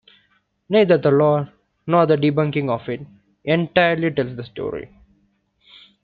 Neither 0.67 0.97
the 0.97 1.11
lore, 1.11 1.47
nor 1.85 2.07
the 2.07 2.15
debunking 2.17 2.71
of 2.71 2.89
it, 2.89 3.01
entirely 3.43 4.09
tells 4.09 4.35
the 4.35 4.43
story. 4.43 4.89